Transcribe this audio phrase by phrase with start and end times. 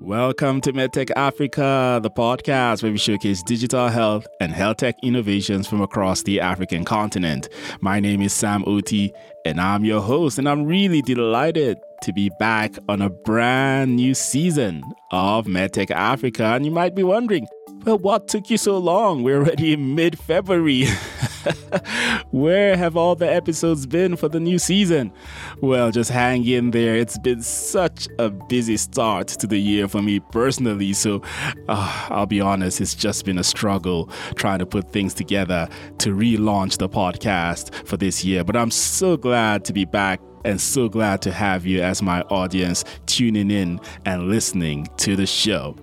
[0.00, 5.66] Welcome to MedxTek Africa, the podcast where we showcase digital health and health tech innovations
[5.66, 7.48] from across the African continent.
[7.80, 9.12] My name is Sam Oti,
[9.44, 14.14] and I'm your host, and I'm really delighted to be back on a brand new
[14.14, 16.44] season of MedxTek Africa.
[16.44, 17.48] And you might be wondering,
[17.84, 19.24] well, what took you so long?
[19.24, 20.84] We're already in mid February.
[22.30, 25.12] Where have all the episodes been for the new season?
[25.60, 26.96] Well, just hang in there.
[26.96, 30.92] It's been such a busy start to the year for me personally.
[30.92, 31.22] So
[31.68, 36.14] uh, I'll be honest, it's just been a struggle trying to put things together to
[36.14, 38.44] relaunch the podcast for this year.
[38.44, 42.22] But I'm so glad to be back and so glad to have you as my
[42.22, 45.76] audience tuning in and listening to the show.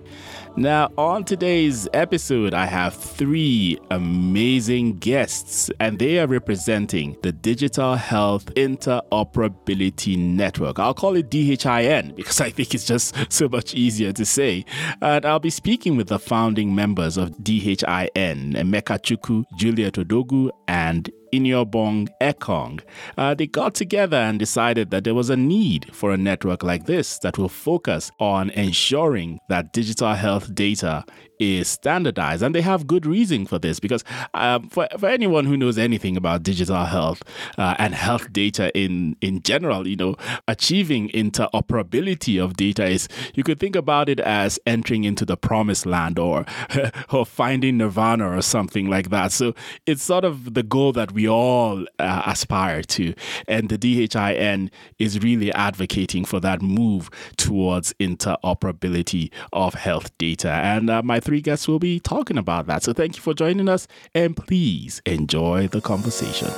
[0.58, 7.94] Now, on today's episode, I have three amazing guests, and they are representing the Digital
[7.94, 10.78] Health Interoperability Network.
[10.78, 14.64] I'll call it DHIN because I think it's just so much easier to say.
[15.02, 21.10] And I'll be speaking with the founding members of DHIN, Emeka Chukwu, Juliet Odogwu, and
[21.38, 22.80] Iniobong Ekong,
[23.16, 26.86] uh, they got together and decided that there was a need for a network like
[26.86, 31.04] this that will focus on ensuring that digital health data
[31.38, 32.42] is standardized.
[32.42, 36.16] And they have good reason for this because um, for, for anyone who knows anything
[36.16, 37.22] about digital health
[37.58, 40.16] uh, and health data in, in general, you know,
[40.48, 45.86] achieving interoperability of data is, you could think about it as entering into the promised
[45.86, 46.44] land or,
[47.12, 49.32] or finding nirvana or something like that.
[49.32, 49.54] So
[49.86, 53.14] it's sort of the goal that we all uh, aspire to.
[53.48, 60.50] And the DHIN is really advocating for that move towards interoperability of health data.
[60.50, 62.84] And uh, my three guests will be talking about that.
[62.84, 66.48] So thank you for joining us and please enjoy the conversation.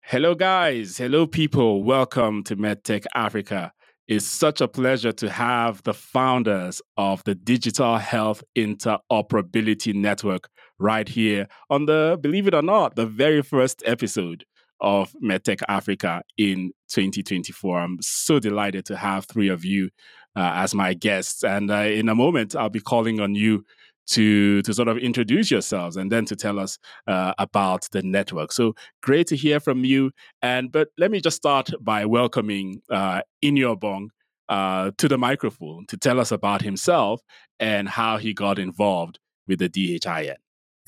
[0.00, 0.96] Hello, guys.
[0.96, 1.84] Hello, people.
[1.84, 3.72] Welcome to MedxTek Africa.
[4.06, 10.48] It's such a pleasure to have the founders of the Digital Health Interoperability Network
[10.78, 14.46] right here on the, believe it or not, the very first episode
[14.80, 17.78] of MedxTek Africa in 2024.
[17.78, 19.90] I'm so delighted to have three of you
[20.36, 21.42] uh, as my guests.
[21.44, 23.64] And uh, in a moment, I'll be calling on you
[24.08, 28.52] to to sort of introduce yourselves and then to tell us uh, about the network.
[28.52, 30.12] So great to hear from you.
[30.40, 34.08] And but let me just start by welcoming uh, Iniobong
[34.48, 37.20] uh, to the microphone to tell us about himself
[37.60, 40.36] and how he got involved with the DHIN.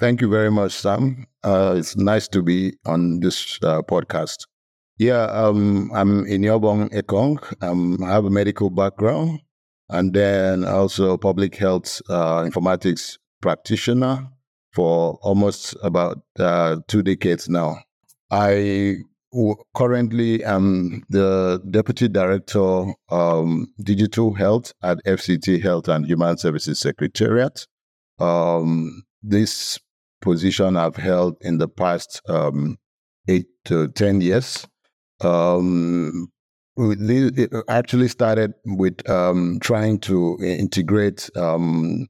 [0.00, 1.26] Thank you very much, Sam.
[1.44, 4.46] Uh, it's nice to be on this uh, podcast.
[4.96, 7.36] Yeah, um, I'm Iniobong Ekong.
[7.62, 9.40] Um, I have a medical background
[9.90, 14.26] and then also public health uh, informatics practitioner
[14.72, 17.76] for almost about uh, two decades now.
[18.30, 18.96] I
[19.34, 26.78] w- currently am the deputy director um, digital health at FCT Health and Human Services
[26.78, 27.66] Secretariat.
[28.18, 29.78] Um, this
[30.20, 32.76] position I've held in the past um,
[33.28, 34.66] eight to 10 years.
[35.20, 36.28] Um,
[36.76, 42.06] it actually started with um, trying to integrate um,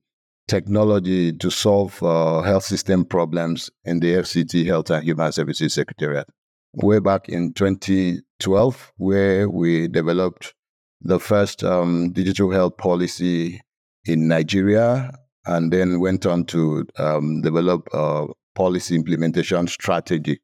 [0.47, 6.27] technology to solve uh, health system problems in the FCT Health and Human Services Secretariat.
[6.75, 10.55] Way back in 2012, where we developed
[11.01, 13.61] the first um, digital health policy
[14.05, 15.13] in Nigeria
[15.47, 20.41] and then went on to um, develop a policy implementation strategy.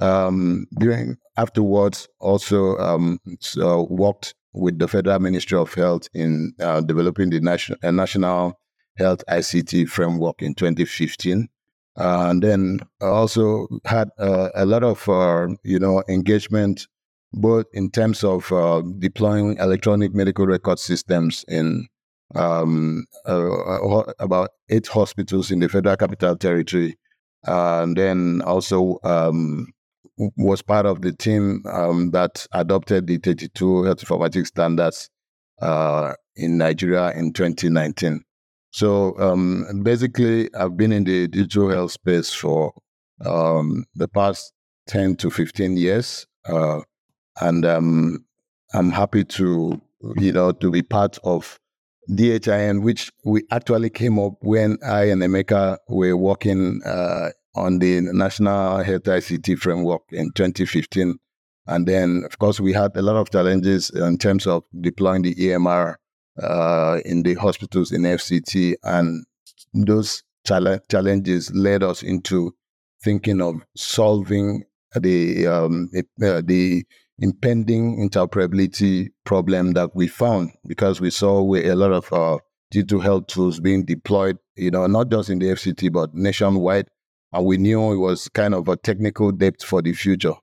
[0.00, 6.80] Um, during afterwards, also um, so worked with the Federal Ministry of Health in uh,
[6.80, 8.58] developing the national, uh, national
[8.96, 11.48] Health ICT framework in 2015.
[11.96, 16.86] Uh, and then also had uh, a lot of uh, you know engagement
[17.32, 21.86] both in terms of uh, deploying electronic medical record systems in
[22.34, 26.96] um, uh, uh, about eight hospitals in the Federal Capital Territory,
[27.44, 29.66] and then also um,
[30.36, 35.10] was part of the team um, that adopted the 32 health informatics standards
[35.60, 38.22] uh, in Nigeria in 2019.
[38.72, 42.72] So um, basically, I've been in the digital health space for
[43.24, 44.52] um, the past
[44.88, 46.80] 10 to 15 years, uh,
[47.40, 48.24] and um,
[48.72, 49.80] I'm happy to
[50.16, 51.59] you know to be part of
[52.14, 58.00] DHIN, which we actually came up when I and Emeka were working uh, on the
[58.00, 61.16] National Health ICT framework in 2015.
[61.66, 65.34] And then, of course, we had a lot of challenges in terms of deploying the
[65.34, 65.94] EMR
[66.42, 68.74] uh, in the hospitals in FCT.
[68.82, 69.24] And
[69.72, 72.54] those challenges led us into
[73.04, 74.64] thinking of solving
[74.94, 76.84] the um, uh, the
[77.20, 82.38] impending interoperability problem that we found because we saw a lot of uh,
[82.70, 86.88] digital health tools being deployed, you know, not just in the FCT, but nationwide.
[87.32, 90.34] And we knew it was kind of a technical debt for the future.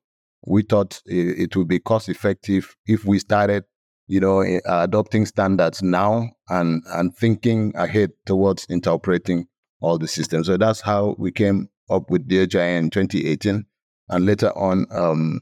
[0.46, 3.66] We thought it, it would be cost effective if we started,
[4.08, 9.46] you know, adopting standards now and, and thinking ahead towards interoperating
[9.82, 10.48] all the systems.
[10.48, 13.66] So that's how we came up with DHIN in 2018.
[14.10, 15.42] And later on, um,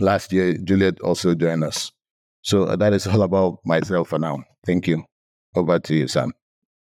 [0.00, 1.92] last year, Juliet also joined us.
[2.42, 4.42] So uh, that is all about myself for now.
[4.66, 5.04] Thank you.
[5.56, 6.32] Over to you, Sam.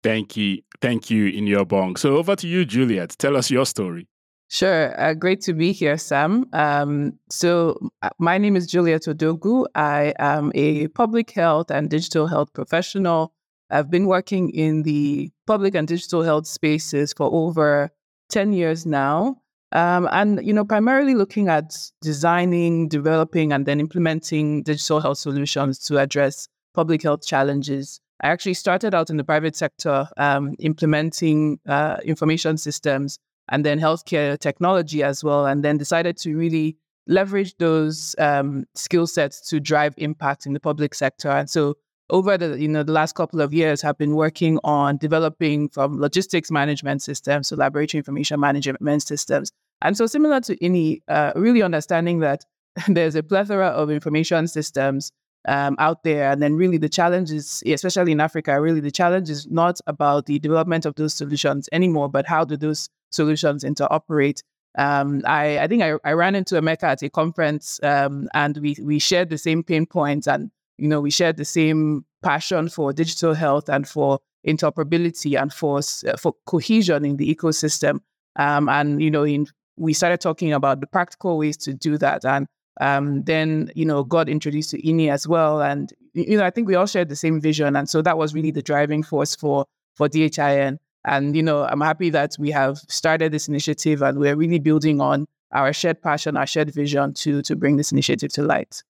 [0.03, 0.61] Thank you.
[0.81, 1.97] Thank you, Iniobong.
[1.97, 3.15] So over to you, Juliet.
[3.17, 4.07] Tell us your story.
[4.49, 4.99] Sure.
[4.99, 6.45] Uh, great to be here, Sam.
[6.53, 9.65] Um, so, uh, my name is Juliet Odogwu.
[9.73, 13.33] I am a public health and digital health professional.
[13.71, 17.89] I've been working in the public and digital health spaces for over
[18.29, 19.41] 10 years now.
[19.75, 25.79] Um, and you know, primarily looking at designing, developing, and then implementing digital health solutions
[25.79, 27.99] to address public health challenges.
[28.23, 33.19] I actually started out in the private sector, um, implementing uh, information systems
[33.49, 39.05] and then healthcare technology as well, and then decided to really leverage those um, skill
[39.05, 41.29] sets to drive impact in the public sector.
[41.29, 41.75] And so
[42.09, 45.99] over the you know the last couple of years have been working on developing from
[45.99, 49.51] logistics management systems to laboratory information management systems
[49.81, 52.45] and so, similar to INI, uh, really understanding that
[52.87, 55.11] there's a plethora of information systems
[55.47, 56.31] um, out there.
[56.31, 60.25] And then, really, the challenge is, especially in Africa, really the challenge is not about
[60.25, 64.41] the development of those solutions anymore, but how do those solutions interoperate?
[64.77, 68.75] Um, I, I think I, I, ran into Emeka at a conference um, and we,
[68.81, 72.91] we shared the same pain points and you know we shared the same passion for
[72.91, 75.81] digital health and for interoperability and for
[76.19, 77.99] for cohesion in the ecosystem.
[78.35, 82.25] Um, and you know, in we started talking about the practical ways to do that.
[82.25, 82.47] And
[82.81, 85.61] um, then, you know, got introduced to INI as well.
[85.61, 87.75] And, you know, I think we all shared the same vision.
[87.75, 90.77] And so that was really the driving force for, for DHIN.
[91.05, 94.99] And, you know, I'm happy that we have started this initiative and we're really building
[94.99, 98.83] on our shared passion, our shared vision to, to bring this initiative to light.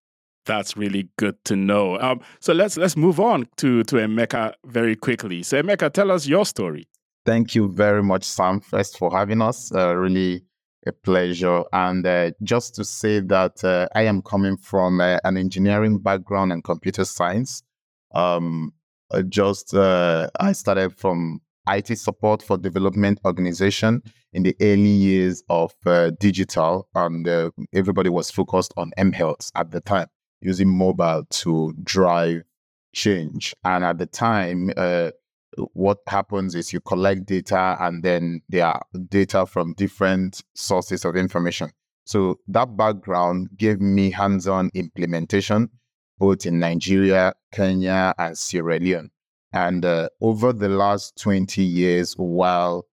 [0.46, 2.00] That's really good to know.
[2.00, 5.42] Um, so let's let's move on to to Emeka very quickly.
[5.42, 6.88] So Emeka, tell us your story.
[7.26, 9.74] Thank you very much, Sam, first for having us.
[9.74, 10.44] Uh, really
[10.86, 11.64] a pleasure.
[11.74, 16.52] And uh, just to say that uh, I am coming from uh, an engineering background
[16.52, 17.64] and computer science.
[18.14, 18.74] Um,
[19.12, 24.02] uh, just uh, I started from IT support for development organization
[24.34, 25.74] in the early years of
[26.20, 27.28] digital, and
[27.74, 30.08] everybody was focused on mHealth at the time,
[30.42, 32.44] using mobile to drive
[32.94, 33.56] change.
[33.64, 34.72] And at the time,
[35.74, 41.16] what happens is you collect data and then there are data from different sources of
[41.16, 41.72] information.
[42.06, 45.70] So that background gave me hands on implementation
[46.18, 49.10] both in Nigeria, Kenya, and Sierra Leone.
[49.54, 52.86] And uh, over the last 20 years, while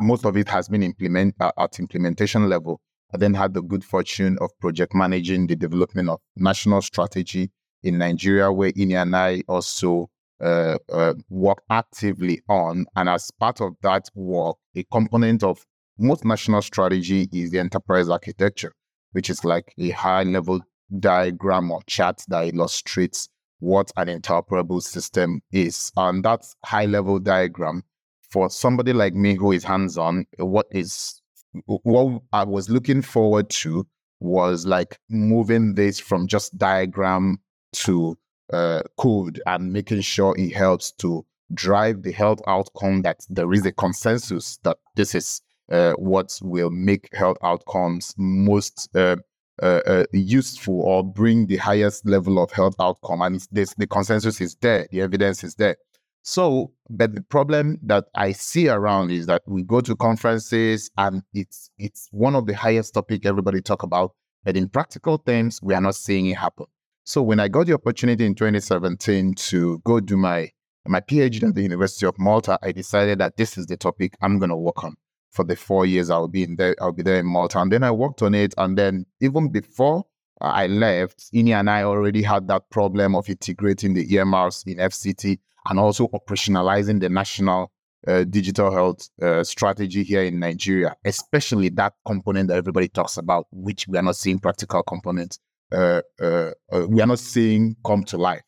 [0.00, 2.80] most of it has been implement, uh, at implementation level,
[3.12, 7.50] I then had the good fortune of project managing the development of national strategy
[7.82, 12.86] in Nigeria, where INI and I also uh, uh, work actively on.
[12.96, 15.64] And as part of that work, a component of
[15.98, 18.72] most national strategy is the enterprise architecture,
[19.12, 20.60] which is like a high level
[21.00, 23.28] diagram or chart that illustrates
[23.60, 25.90] what an interoperable system is.
[25.96, 27.82] And that high level diagram,
[28.30, 31.20] for somebody like me who is hands on, what is
[31.64, 33.86] what I was looking forward to
[34.20, 37.38] was like moving this from just diagram
[37.72, 38.16] to
[38.52, 41.24] uh, code and making sure it helps to
[41.54, 45.40] drive the health outcome that there is a consensus that this is
[45.70, 49.16] uh, what will make health outcomes most uh,
[49.60, 53.22] uh, uh useful or bring the highest level of health outcome.
[53.22, 55.76] And this, the consensus is there, the evidence is there.
[56.22, 61.22] So, but the problem that I see around is that we go to conferences and
[61.32, 64.14] it's it's one of the highest topic everybody talk about,
[64.44, 66.66] but in practical terms, we are not seeing it happen.
[67.08, 70.50] So when I got the opportunity in 2017 to go do my
[70.86, 74.38] my PhD at the University of Malta, I decided that this is the topic I'm
[74.38, 74.94] going to work on
[75.30, 76.76] for the four years I'll be in there.
[76.82, 78.52] I'll be there in Malta, and then I worked on it.
[78.58, 80.04] And then even before
[80.42, 85.38] I left, INI and I already had that problem of integrating the EMRs in FCT
[85.70, 87.72] and also operationalizing the national
[88.06, 93.46] uh, digital health uh, strategy here in Nigeria, especially that component that everybody talks about,
[93.50, 95.38] which we are not seeing practical components
[95.72, 98.42] uh, uh, uh, we are not seeing come to life.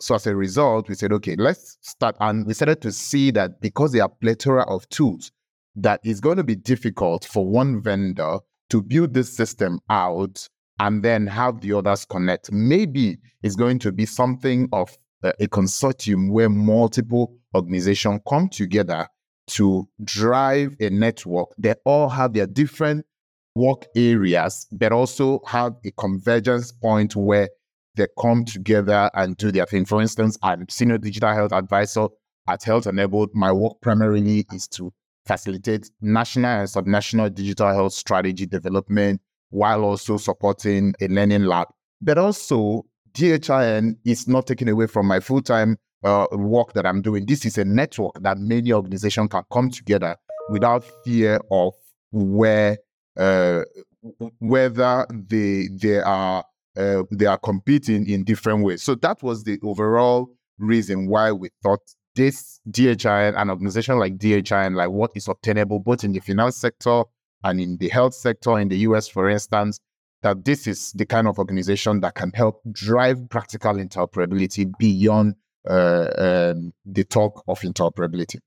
[0.00, 2.16] So as a result, we said, okay, let's start.
[2.20, 5.30] And we started to see that because there are plethora of tools,
[5.76, 8.38] that it's going to be difficult for one vendor
[8.70, 10.48] to build this system out
[10.80, 12.50] and then have the others connect.
[12.50, 19.08] Maybe it's going to be something of a, a consortium where multiple organizations come together
[19.46, 21.50] to drive a network.
[21.58, 23.06] They all have their different
[23.54, 27.48] work areas, but also have a convergence point where
[27.96, 29.84] they come together and do their thing.
[29.84, 32.08] For instance, I'm senior digital health advisor
[32.48, 33.30] at Health Enabled.
[33.34, 34.92] My work primarily is to
[35.26, 39.20] facilitate national and subnational digital health strategy development
[39.50, 41.68] while also supporting a learning lab.
[42.02, 47.00] But also, DHIN is not taken away from my full time uh, work that I'm
[47.00, 47.24] doing.
[47.24, 50.16] This is a network that many organizations can come together
[50.50, 51.72] without fear of
[52.10, 52.78] where
[53.16, 56.44] whether they they are
[56.76, 58.82] uh, they are competing in different ways.
[58.82, 60.28] So that was the overall
[60.58, 61.80] reason why we thought
[62.14, 67.04] this DHIN, an organization like DHIN, like what is obtainable both in the finance sector
[67.42, 69.78] and in the health sector in the US, for instance,
[70.22, 75.34] that this is the kind of organization that can help drive practical interoperability beyond
[75.68, 78.38] uh, um, the talk of interoperability.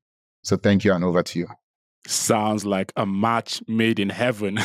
[0.44, 1.48] So thank you, and over to you.
[2.08, 4.58] Sounds like a match made in heaven.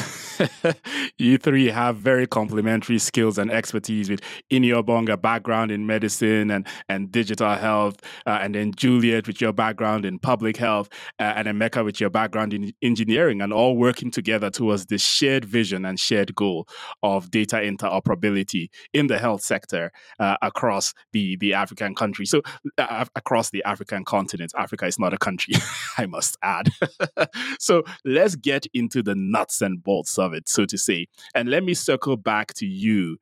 [1.19, 4.21] you three have very complementary skills and expertise with
[4.53, 7.97] Iniobong, background in medicine and, and digital health,
[8.27, 12.11] uh, and then Juliet with your background in public health, uh, and Emeka with your
[12.11, 16.69] background in engineering, and all working together towards this shared vision and shared goal
[17.03, 22.25] of data interoperability in the health sector uh, across the, the African country.
[22.25, 22.43] So,
[22.79, 24.53] uh, across the African continent.
[24.57, 25.55] Africa is not a country,
[25.99, 26.69] I must add.
[27.59, 31.07] so let's get into the nuts and bolts of it, so to say.
[31.35, 33.19] And let me circle back to you,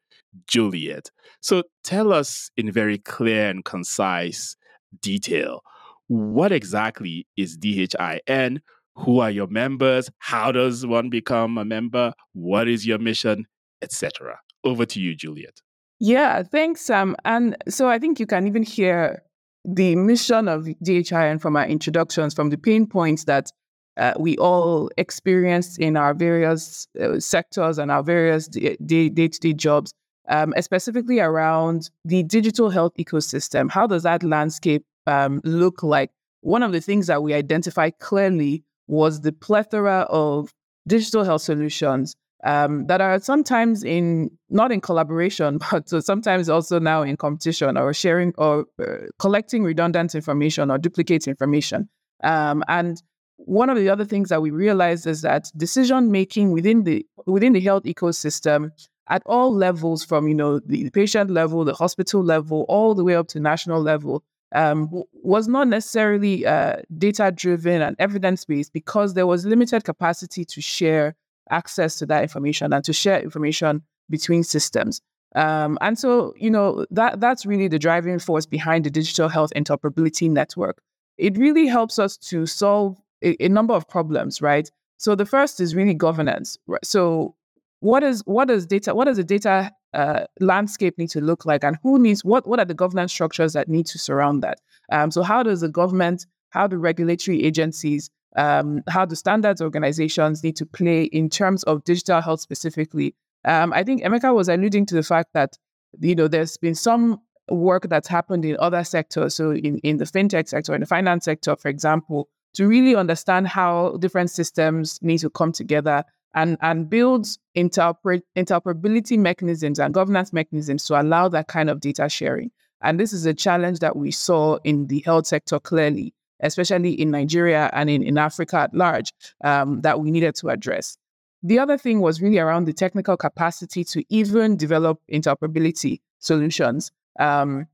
[0.47, 1.11] Juliet.
[1.40, 4.57] So tell us in very clear and concise
[5.00, 5.62] detail
[6.11, 8.61] what exactly is DHIN?
[8.97, 10.11] Who are your members?
[10.19, 12.12] How does one become a member?
[12.33, 13.47] What is your mission,
[13.81, 14.40] etc.
[14.64, 15.61] Over to you, Juliet.
[16.00, 17.14] Yeah, thanks, Sam.
[17.25, 19.23] And so I think you can even hear
[19.64, 23.52] the mission of DHIN from our introductions, from the pain points that
[24.00, 28.76] uh, we all experience in our various uh, sectors and our various day
[29.11, 29.92] to day jobs,
[30.28, 33.71] um, specifically around the digital health ecosystem.
[33.71, 36.11] How does that landscape um, look like?
[36.40, 40.50] One of the things that we identified clearly was the plethora of
[40.88, 47.02] digital health solutions um, that are sometimes in not in collaboration, but sometimes also now
[47.02, 51.90] in competition or sharing or uh, collecting redundant information or duplicate information.
[52.23, 53.02] Um, and
[53.47, 57.52] one of the other things that we realized is that decision making within the within
[57.52, 58.70] the health ecosystem
[59.09, 63.14] at all levels from you know the patient level the hospital level all the way
[63.14, 69.14] up to national level um, was not necessarily uh, data driven and evidence based because
[69.14, 71.14] there was limited capacity to share
[71.50, 75.00] access to that information and to share information between systems.
[75.37, 79.52] Um, and so you know that that's really the driving force behind the digital health
[79.54, 80.82] interoperability network.
[81.18, 84.70] It really helps us to solve a, number of problems, right?
[84.98, 86.58] So the first is really governance.
[86.82, 87.34] So
[87.80, 91.64] what is what does data what does the data uh, landscape need to look like,
[91.64, 92.46] and who needs what?
[92.46, 94.60] What are the governance structures that need to surround that?
[94.92, 100.44] Um, so how does the government, how do regulatory agencies, um, how do standards organizations
[100.44, 103.14] need to play in terms of digital health specifically?
[103.44, 105.56] Um, I think Emeka was alluding to the fact that
[105.98, 109.34] you know there's been some work that's happened in other sectors.
[109.34, 113.49] So in, in the fintech sector, in the finance sector, for example, to really understand
[113.49, 116.04] how different systems need to come together
[116.35, 122.09] and, and build interpret, interoperability mechanisms and governance mechanisms to allow that kind of data
[122.09, 122.50] sharing.
[122.83, 127.11] And this is a challenge that we saw in the health sector clearly, especially in
[127.11, 129.12] Nigeria and in, in Africa at large,
[129.45, 130.97] um, that we needed to address.
[131.42, 136.90] The other thing was really around the technical capacity to even develop interoperability solutions.
[137.19, 137.66] Um,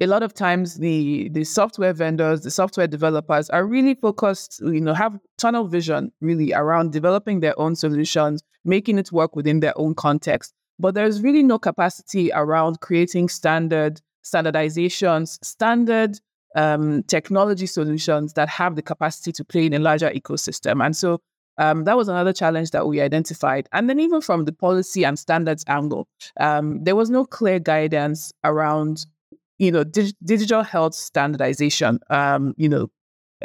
[0.00, 4.80] a lot of times the the software vendors the software developers are really focused you
[4.80, 9.76] know have tunnel vision really around developing their own solutions making it work within their
[9.78, 16.18] own context but there's really no capacity around creating standard standardizations standard
[16.54, 21.20] um, technology solutions that have the capacity to play in a larger ecosystem and so
[21.58, 23.66] um, that was another challenge that we identified.
[23.72, 26.06] And then, even from the policy and standards angle,
[26.38, 29.06] um, there was no clear guidance around
[29.58, 32.88] you know, dig- digital health standardization, um, you know,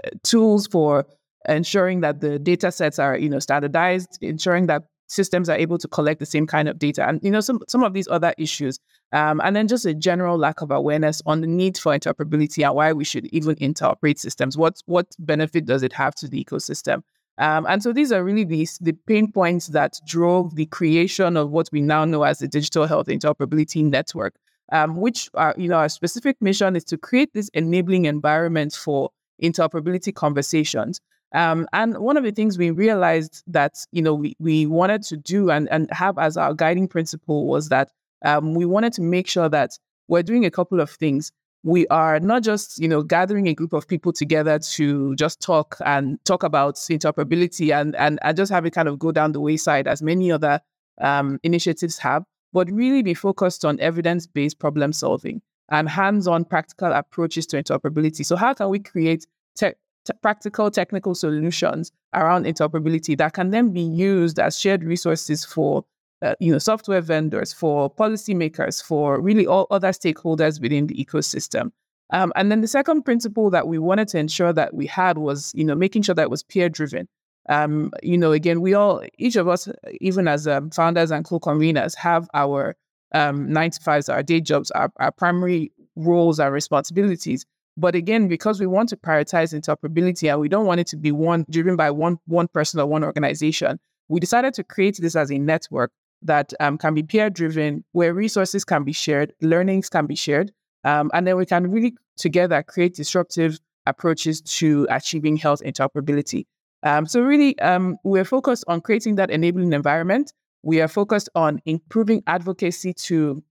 [0.03, 1.06] uh, tools for
[1.48, 5.88] ensuring that the data sets are, you know, standardized, ensuring that systems are able to
[5.89, 8.80] collect the same kind of data and, you know, some, some of these other issues.
[9.12, 12.75] Um, and then just a general lack of awareness on the need for interoperability and
[12.75, 14.58] why we should even interoperate systems.
[14.58, 17.03] What, what benefit does it have to the ecosystem?
[17.38, 21.50] Um, and so these are really the, the pain points that drove the creation of
[21.50, 24.36] what we now know as the Digital Health Interoperability Network,
[24.72, 29.10] um, which are, you know, our specific mission is to create this enabling environment for
[29.42, 31.00] interoperability conversations.
[31.34, 35.18] Um, and one of the things we realized that, you know, we, we wanted to
[35.18, 37.90] do and, and have as our guiding principle was that
[38.24, 39.72] um, we wanted to make sure that
[40.08, 41.32] we're doing a couple of things
[41.63, 45.78] we are not just you know gathering a group of people together to just talk
[45.86, 49.40] and talk about interoperability and and, and just have it kind of go down the
[49.40, 50.60] wayside as many other
[51.00, 57.46] um, initiatives have but really be focused on evidence-based problem solving and hands-on practical approaches
[57.48, 59.74] to interoperability so how can we create te-
[60.05, 65.86] te- practical technical solutions around interoperability that can then be used as shared resources for
[66.22, 71.72] uh, you know, software vendors, for policymakers, for really all other stakeholders within the ecosystem.
[72.12, 75.51] Um, and then the second principle that we wanted to ensure that we had was,
[75.55, 77.08] you know, making sure that it was peer driven.
[77.50, 79.67] Um, you know, again, we all, each of us,
[80.00, 82.75] even as um, founders and co-conveners, have our
[83.13, 87.45] um, nine to fives, our day jobs, our, our primary roles, our responsibilities.
[87.77, 91.12] But again, because we want to prioritize interoperability and we don't want it to be
[91.12, 95.31] one driven by one one person or one organization, we decided to create this as
[95.31, 100.05] a network that um, can be peer driven, where resources can be shared, learnings can
[100.05, 100.51] be shared,
[100.83, 106.45] um, and then we can really together create disruptive approaches to achieving health interoperability.
[106.84, 110.34] Um, so, really, um, we're focused on creating that enabling environment.
[110.64, 113.44] We are focused on improving advocacy to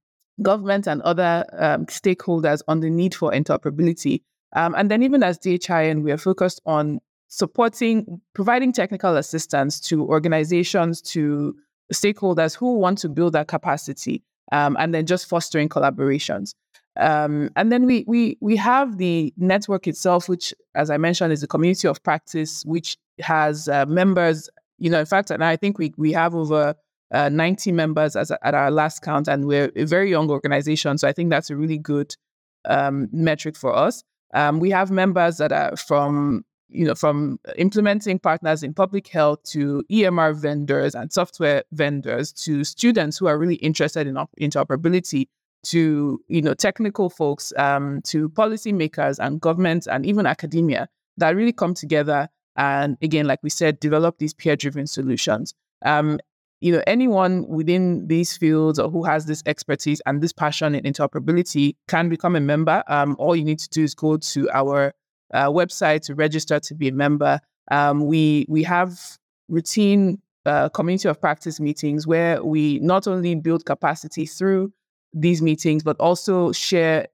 [0.42, 4.22] government and other um, stakeholders on the need for interoperability.
[4.54, 10.04] Um, and then, even as DHIN, we are focused on supporting, providing technical assistance to
[10.06, 11.54] organizations to
[11.92, 14.22] stakeholders who want to build that capacity
[14.52, 16.54] um, and then just fostering collaborations.
[16.98, 21.42] Um, and then we we we have the network itself, which, as I mentioned, is
[21.42, 24.48] a community of practice, which has uh, members.
[24.78, 26.74] You know, in fact, and I think we we have over
[27.12, 30.98] uh, 90 members as at our last count, and we're a very young organization.
[30.98, 32.14] So I think that's a really good
[32.64, 34.02] um, metric for us.
[34.32, 39.42] Um, we have members that are from you know, from implementing partners in public health
[39.42, 45.26] to EMR vendors and software vendors to students who are really interested in interoperability
[45.62, 51.52] to, you know, technical folks, um, to policymakers and governments and even academia that really
[51.52, 55.54] come together and again, like we said, develop these peer-driven solutions.
[55.82, 56.18] Um,
[56.60, 60.84] you know, anyone within these fields or who has this expertise and this passion in
[60.84, 62.82] interoperability can become a member.
[62.86, 64.92] Um, all you need to do is go to our
[65.32, 67.40] uh, website to register to be a member.
[67.70, 68.98] Um, we we have
[69.48, 74.72] routine uh, community of practice meetings where we not only build capacity through
[75.12, 77.06] these meetings, but also share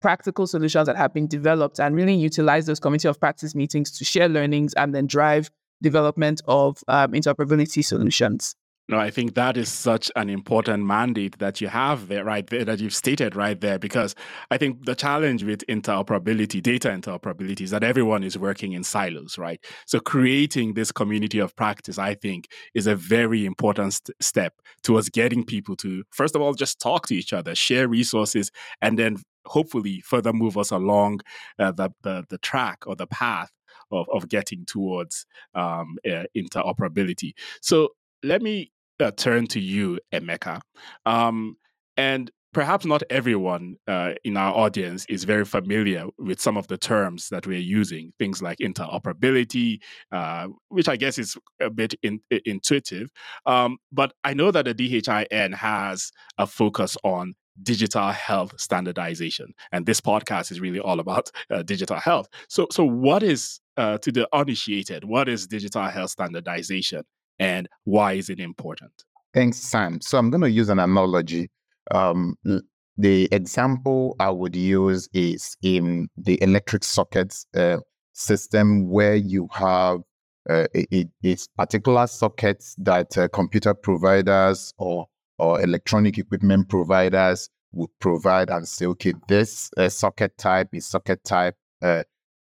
[0.00, 4.04] practical solutions that have been developed and really utilize those community of practice meetings to
[4.04, 8.54] share learnings and then drive development of um, interoperability solutions.
[8.88, 12.64] No, I think that is such an important mandate that you have there, right there,
[12.64, 14.14] that you've stated right there, because
[14.50, 19.38] I think the challenge with interoperability, data interoperability, is that everyone is working in silos,
[19.38, 19.64] right?
[19.86, 25.08] So creating this community of practice, I think, is a very important st- step towards
[25.08, 28.50] getting people to, first of all, just talk to each other, share resources,
[28.82, 29.16] and then
[29.46, 31.20] hopefully further move us along
[31.58, 33.50] uh, the, the, the track or the path
[33.92, 37.32] of, of getting towards um, uh, interoperability.
[37.60, 37.90] So
[38.22, 40.60] let me uh, turn to you, Emeka.
[41.06, 41.56] Um,
[41.96, 46.76] and perhaps not everyone uh, in our audience is very familiar with some of the
[46.76, 49.78] terms that we're using, things like interoperability,
[50.12, 53.10] uh, which I guess is a bit in, intuitive.
[53.46, 59.84] Um, but I know that the DHIN has a focus on digital health standardization, and
[59.84, 62.28] this podcast is really all about uh, digital health.
[62.48, 65.04] So, so what is uh, to the uninitiated?
[65.04, 67.02] What is digital health standardization,
[67.38, 68.92] and why is it important?
[69.34, 70.00] Thanks, Sam.
[70.00, 71.50] So I'm going to use an analogy.
[71.90, 72.36] Um,
[72.98, 77.78] the example I would use is in the electric sockets uh,
[78.12, 80.00] system where you have
[80.50, 85.06] uh, a, a, particular sockets that uh, computer providers or
[85.38, 91.24] or electronic equipment providers would provide and say, okay, this uh, socket type is socket
[91.24, 92.02] type uh,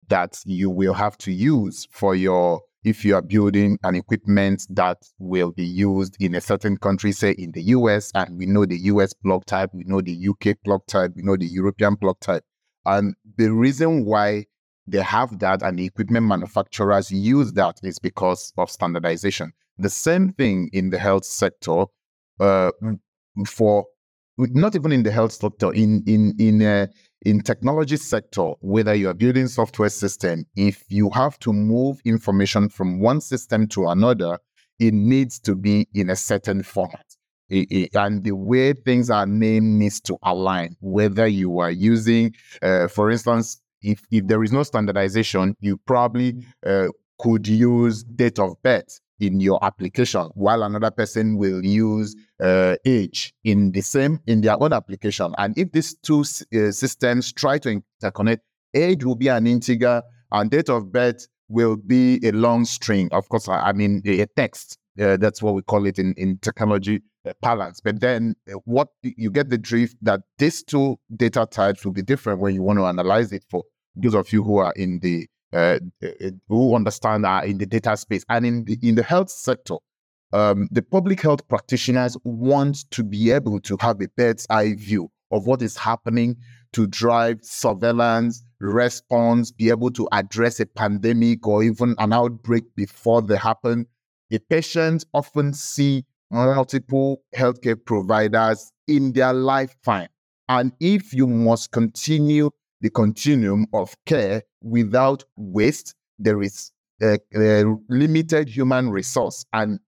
[0.08, 4.98] that you will have to use for your if you are building an equipment that
[5.18, 8.78] will be used in a certain country, say in the US, and we know the
[8.78, 12.44] US block type, we know the UK block type, we know the European block type.
[12.84, 14.44] And the reason why
[14.86, 19.52] they have that and the equipment manufacturers use that is because of standardization.
[19.78, 21.86] The same thing in the health sector
[22.38, 22.70] uh,
[23.46, 23.86] for
[24.36, 26.86] not even in the health sector in in in uh,
[27.24, 33.00] in technology sector, whether you're building software system, if you have to move information from
[33.00, 34.38] one system to another,
[34.78, 37.06] it needs to be in a certain format.
[37.48, 40.76] It, it, and the way things are named needs to align.
[40.80, 46.44] Whether you are using, uh, for instance, if, if there is no standardization, you probably
[46.66, 52.76] uh, could use date of birth in your application while another person will use uh,
[52.84, 55.34] age in the same in their own application.
[55.38, 58.40] And if these two uh, systems try to interconnect
[58.74, 63.08] age will be an integer and date of birth will be a long string.
[63.12, 67.02] Of course i mean a text uh, that's what we call it in, in technology
[67.40, 71.92] parlance but then uh, what you get the drift that these two data types will
[71.92, 73.64] be different when you want to analyze it for
[73.96, 76.08] those of you who are in the uh, uh,
[76.48, 79.76] who understand are in the data space and in the in the health sector.
[80.32, 85.10] Um, the public health practitioners want to be able to have a bird's eye view
[85.30, 86.36] of what is happening
[86.72, 93.22] to drive surveillance, response, be able to address a pandemic or even an outbreak before
[93.22, 93.86] they happen.
[94.32, 100.08] A patient often see multiple healthcare providers in their lifetime.
[100.48, 102.50] And if you must continue
[102.84, 105.94] the continuum of care without waste.
[106.18, 106.70] There is
[107.02, 109.46] a, a limited human resource.
[109.54, 109.80] And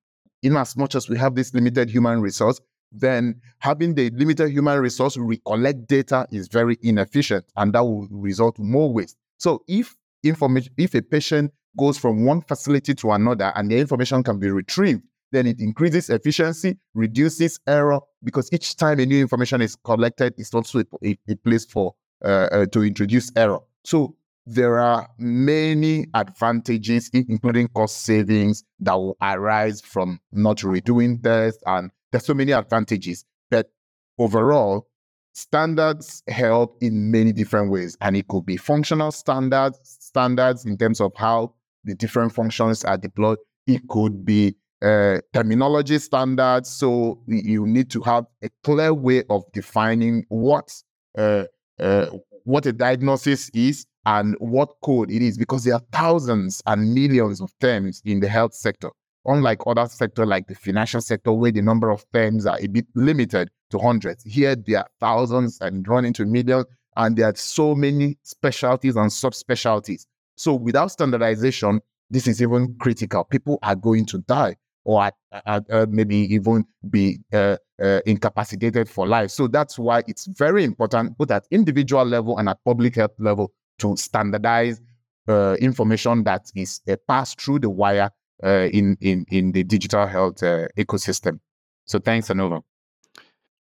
[0.42, 2.58] in as much as we have this limited human resource,
[2.90, 8.58] then having the limited human resource recollect data is very inefficient and that will result
[8.58, 9.18] in more waste.
[9.36, 14.22] So if information, if a patient goes from one facility to another and the information
[14.22, 19.60] can be retrieved, then it increases efficiency, reduces error, because each time a new information
[19.60, 23.60] is collected, it's also a, a, place for uh, uh, to introduce error.
[23.84, 31.62] So there are many advantages, including cost savings that will arise from not redoing tests,
[31.66, 33.24] and there's so many advantages.
[33.50, 33.70] But
[34.18, 34.88] overall,
[35.34, 41.00] standards help in many different ways, and it could be functional standards, standards in terms
[41.00, 43.38] of how the different functions are deployed.
[43.66, 46.70] It could be uh, terminology standards.
[46.70, 50.72] So you need to have a clear way of defining what
[51.18, 51.44] uh,
[51.80, 52.06] uh,
[52.44, 57.40] what a diagnosis is and what code it is because there are thousands and millions
[57.40, 58.90] of terms in the health sector.
[59.24, 62.86] Unlike other sectors like the financial sector, where the number of terms are a bit
[62.94, 67.74] limited to hundreds, here there are thousands and running to millions, and there are so
[67.74, 70.06] many specialties and subspecialties.
[70.36, 73.24] So without standardization, this is even critical.
[73.24, 74.54] People are going to die
[74.86, 75.10] or
[75.44, 79.30] uh, maybe even be uh, uh, incapacitated for life.
[79.30, 83.52] So that's why it's very important, both at individual level and at public health level,
[83.80, 84.80] to standardize
[85.28, 88.10] uh, information that is uh, passed through the wire
[88.44, 90.36] uh, in, in, in the digital health
[90.78, 91.40] ecosystem.
[91.84, 92.62] So thanks, Anova.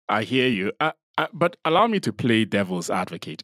[0.09, 0.73] I hear you.
[1.35, 3.43] but allow me to play devil's advocate.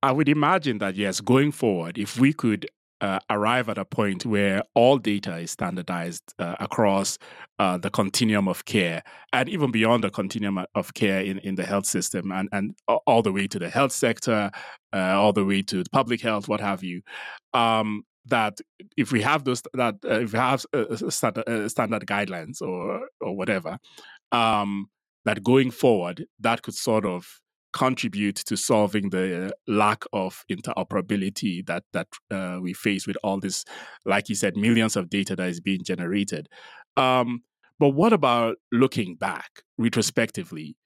[0.00, 2.68] I would imagine that, yes, going forward, if we could
[3.00, 7.18] uh, arrive at a point where all data is standardized uh, across
[7.58, 11.64] uh, the continuum of care and even beyond the continuum of care in, in the
[11.64, 12.74] health system and, and
[13.06, 14.50] all the way to the health sector,
[14.92, 17.02] uh, all the way to public health, what have you.
[17.54, 18.58] Um, that
[18.96, 23.36] if we have those that uh, if we have uh, standard, standard guidelines or or
[23.36, 23.78] whatever,
[24.32, 24.88] um,
[25.24, 27.40] that going forward that could sort of
[27.76, 33.64] contribute to solving the lack of interoperability that that uh, we face with all this,
[34.04, 36.48] like you said, millions of data that is being generated.
[36.96, 37.42] Um,
[37.78, 40.76] but what about looking back retrospectively?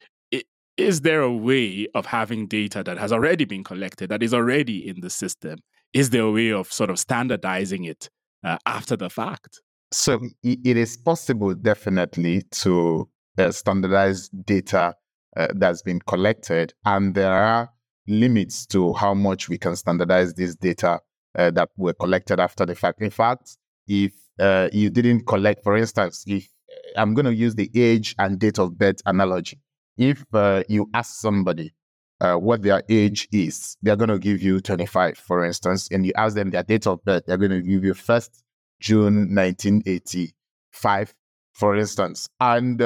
[0.77, 4.89] Is there a way of having data that has already been collected, that is already
[4.89, 5.59] in the system?
[5.93, 8.09] Is there a way of sort of standardizing it
[8.43, 9.61] uh, after the fact?
[9.93, 14.95] So it is possible, definitely, to uh, standardize data
[15.37, 17.71] uh, that's been collected, and there are
[18.07, 21.01] limits to how much we can standardize this data
[21.37, 23.01] uh, that were collected after the fact.
[23.01, 27.55] In fact, if uh, you didn't collect, for instance, if uh, I'm going to use
[27.55, 29.61] the age and date of birth analogy,
[29.97, 31.73] if uh, you ask somebody
[32.21, 36.13] uh, what their age is, they're going to give you 25, for instance, and you
[36.17, 38.43] ask them their date of birth, they're going to give you 1st
[38.81, 41.15] June 1985,
[41.53, 42.29] for instance.
[42.41, 42.81] And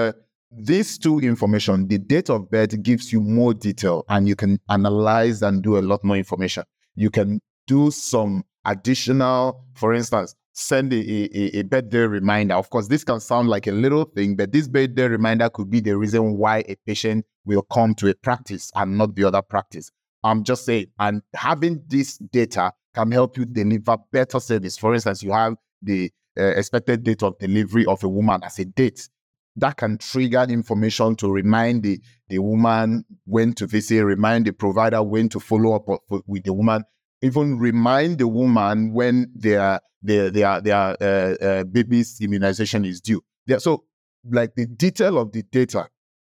[0.57, 5.43] these two information, the date of birth gives you more detail and you can analyze
[5.43, 6.64] and do a lot more information.
[6.95, 12.55] You can do some additional, for instance, send a, a, a, birthday reminder.
[12.55, 15.81] Of course, this can sound like a little thing, but this birthday reminder could be
[15.81, 19.90] the reason why a patient will come to a practice and not the other practice.
[20.23, 24.79] I'm just saying, and having this data can help you deliver better service.
[24.79, 28.64] For instance, you have the uh, expected date of delivery of a woman as a
[28.64, 29.09] date
[29.57, 35.03] that can trigger information to remind the, the woman when to visit, remind the provider
[35.03, 35.87] when to follow up
[36.27, 36.83] with the woman,
[37.23, 43.23] even remind the woman when their their their, their uh, uh, baby's immunization is due.
[43.47, 43.85] Yeah, so
[44.31, 45.88] like the detail of the data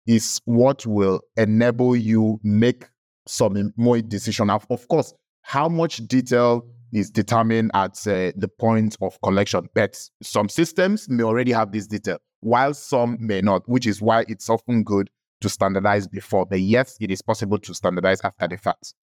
[0.08, 2.86] is what will enable you make
[3.28, 4.50] some more decision.
[4.50, 9.68] Of course, how much detail is determined at uh, the point of collection.
[9.74, 14.26] But some systems may already have this detail, while some may not, which is why
[14.28, 15.10] it's often good
[15.42, 16.46] to standardize before.
[16.46, 18.94] But yes, it is possible to standardize after the fact.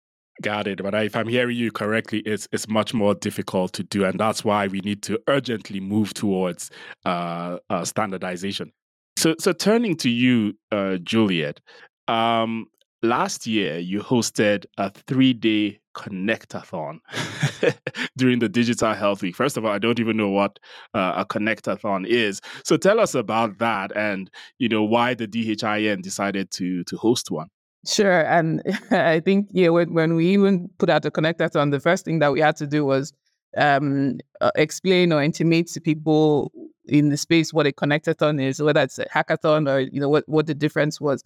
[0.41, 0.83] Got it.
[0.83, 4.45] But if I'm hearing you correctly, it's it's much more difficult to do, and that's
[4.45, 6.71] why we need to urgently move towards
[7.05, 8.71] uh, uh, standardization.
[9.17, 11.61] So, so turning to you, uh, Juliet,
[12.07, 12.67] um,
[13.03, 17.01] last year you hosted a three day connectathon
[18.17, 19.37] during the digital health week.
[19.37, 20.59] First of all i don't even know what
[20.95, 22.41] uh, a connectathon is.
[22.65, 27.31] So tell us about that and you know why the dhin decided to to host
[27.31, 27.49] one.
[27.87, 32.05] Sure and i think yeah when, when we even put out a connectathon the first
[32.05, 33.13] thing that we had to do was
[33.57, 36.53] um, uh, explain or intimate to people
[36.87, 40.29] in the space what a connectathon is whether it's a hackathon or you know what,
[40.29, 41.23] what the difference was.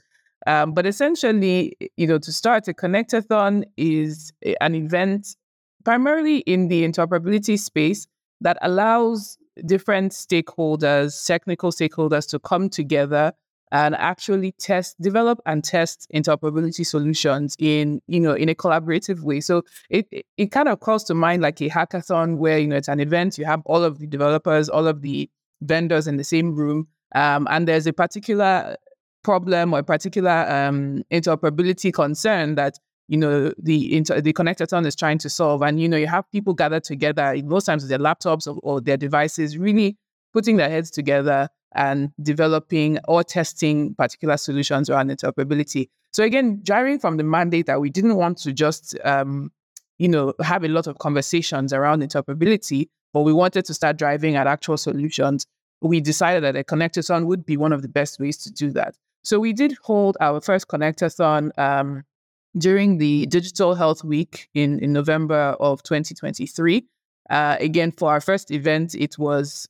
[0.47, 5.37] Um, but essentially, you know, to start, a connectathon is an event
[5.85, 8.07] primarily in the interoperability space
[8.41, 13.33] that allows different stakeholders, technical stakeholders, to come together
[13.71, 19.41] and actually test, develop, and test interoperability solutions in you know in a collaborative way.
[19.41, 22.89] So it it, kind of calls to mind like a hackathon where you know it's
[22.89, 23.39] an event.
[23.39, 25.29] You have all of the developers, all of the
[25.63, 28.77] vendors in the same room, um, and there's a particular
[29.25, 34.97] problem or a particular um, interoperability concern that you know the inter- the connectathon is
[34.97, 38.47] trying to solve and you know you have people gathered together most times their laptops
[38.47, 39.97] or, or, their devices really
[40.33, 45.89] putting their heads together and developing or testing particular solutions around interoperability.
[46.13, 49.51] So again driving from the mandate that we didn't want to just um,
[49.99, 54.37] you know have a lot of conversations around interoperability but we wanted to start driving
[54.37, 55.47] at actual solutions
[55.83, 58.97] we decided that a connectathon would be one of the best ways to do that.
[59.25, 62.05] So we did hold our first Connectathon um,
[62.59, 66.85] during the Digital Health Week in, in November of 2023.
[67.31, 69.69] Uh, again, for our first event, it was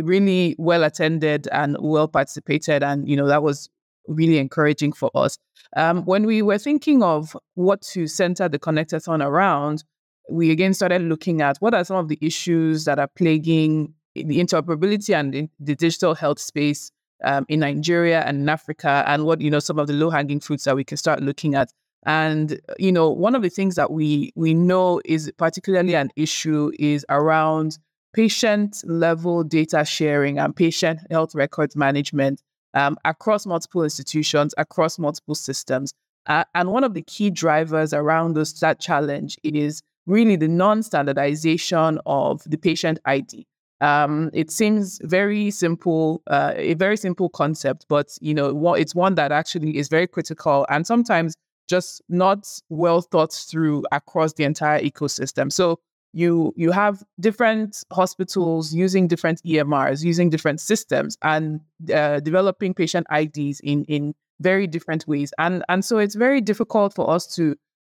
[0.00, 3.68] really well attended and well participated, and you know that was
[4.06, 5.38] really encouraging for us.
[5.76, 9.84] Um, when we were thinking of what to center the Connectathon around,
[10.30, 14.38] we again started looking at what are some of the issues that are plaguing the
[14.38, 16.90] interoperability and the digital health space
[17.24, 20.40] um, in Nigeria and in Africa, and what you know some of the low hanging
[20.40, 21.72] fruits that we can start looking at.
[22.04, 26.70] And you know, one of the things that we we know is particularly an issue
[26.78, 27.78] is around
[28.14, 32.40] patient level data sharing and patient health records management
[32.74, 35.92] um, across multiple institutions, across multiple systems.
[36.26, 40.82] Uh, and one of the key drivers around this, that challenge is really the non
[40.82, 43.46] standardization of the patient ID.
[43.80, 49.14] Um, it seems very simple, uh, a very simple concept, but you know, it's one
[49.14, 51.34] that actually is very critical and sometimes
[51.68, 55.52] just not well thought through across the entire ecosystem.
[55.52, 55.78] So
[56.12, 61.60] you you have different hospitals using different EMRs, using different systems, and
[61.94, 65.32] uh, developing patient IDs in in very different ways.
[65.38, 67.54] And and so it's very difficult for us to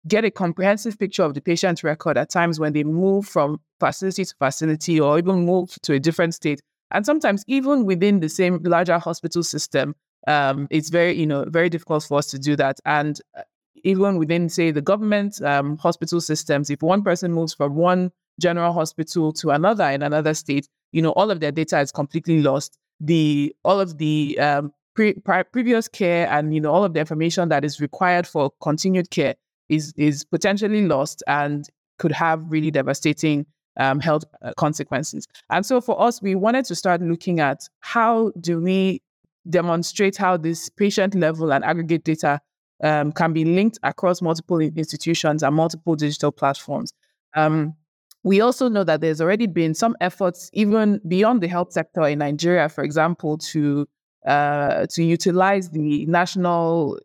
[0.07, 4.25] get a comprehensive picture of the patient's record at times when they move from facility
[4.25, 6.61] to facility or even move to a different state.
[6.91, 9.95] And sometimes even within the same larger hospital system,
[10.27, 12.79] um, it's very, you know, very difficult for us to do that.
[12.85, 13.43] And uh,
[13.83, 18.73] even within, say, the government um, hospital systems, if one person moves from one general
[18.73, 22.77] hospital to another in another state, you know, all of their data is completely lost.
[22.99, 26.99] The all of the um, pre- pre- previous care and you know all of the
[26.99, 29.35] information that is required for continued care
[29.71, 33.45] is is potentially lost and could have really devastating
[33.77, 35.27] um, health uh, consequences.
[35.49, 39.01] And so for us, we wanted to start looking at how do we
[39.49, 42.39] demonstrate how this patient level and aggregate data
[42.83, 46.93] um, can be linked across multiple institutions and multiple digital platforms.
[47.35, 47.75] Um,
[48.23, 52.19] we also know that there's already been some efforts, even beyond the health sector in
[52.19, 53.87] Nigeria, for example, to
[54.27, 56.99] uh, to utilize the national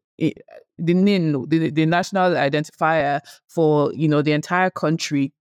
[0.79, 5.33] the NIN, the, the national identifier for you know the entire country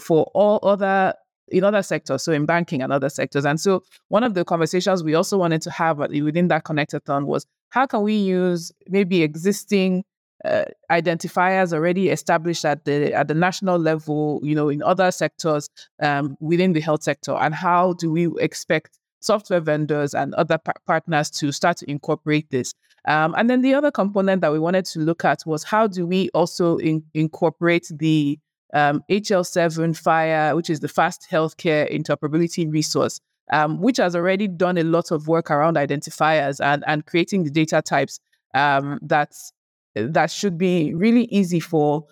[0.00, 1.14] for all other
[1.48, 3.44] in other sectors, so in banking and other sectors.
[3.44, 7.46] And so one of the conversations we also wanted to have within that connectathon was
[7.70, 10.04] how can we use maybe existing
[10.44, 15.68] uh, identifiers already established at the at the national level, you know, in other sectors
[16.02, 20.74] um, within the health sector, and how do we expect software vendors and other par-
[20.86, 22.74] partners to start to incorporate this.
[23.06, 26.06] Um, and then the other component that we wanted to look at was how do
[26.06, 28.38] we also in- incorporate the
[28.72, 33.20] um, HL7 FHIR, which is the Fast Healthcare Interoperability Resource,
[33.52, 37.50] um, which has already done a lot of work around identifiers and, and creating the
[37.50, 38.20] data types
[38.54, 42.04] um, that should be really easy for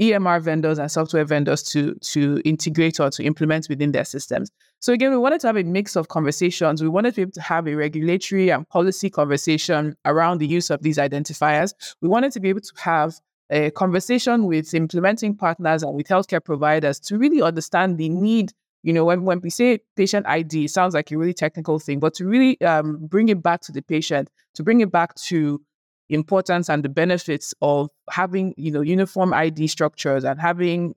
[0.00, 4.50] EMR vendors and software vendors to, to integrate or to implement within their systems.
[4.80, 6.82] So again, we wanted to have a mix of conversations.
[6.82, 10.70] We wanted to be able to have a regulatory and policy conversation around the use
[10.70, 11.74] of these identifiers.
[12.00, 13.14] We wanted to be able to have
[13.50, 18.52] a conversation with implementing partners and with healthcare providers to really understand the need.
[18.84, 21.98] You know, when, when we say patient ID, it sounds like a really technical thing,
[21.98, 25.60] but to really um, bring it back to the patient, to bring it back to
[26.08, 30.94] importance and the benefits of having, you know, uniform ID structures and having